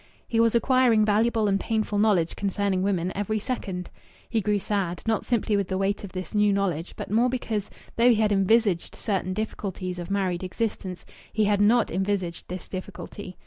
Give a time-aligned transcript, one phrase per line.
[0.27, 3.87] He was acquiring valuable and painful knowledge concerning women every second.
[4.31, 7.69] He grew sad, not simply with the weight of this new knowledge, but more because,
[7.97, 13.37] though he had envisaged certain difficulties of married existence, he had not envisaged this difficulty.